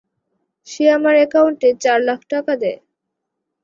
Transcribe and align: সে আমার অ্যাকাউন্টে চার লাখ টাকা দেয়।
সে 0.67 0.83
আমার 0.89 1.15
অ্যাকাউন্টে 1.19 1.69
চার 1.83 1.99
লাখ 2.01 2.19
টাকা 2.31 2.53
দেয়। 2.61 2.79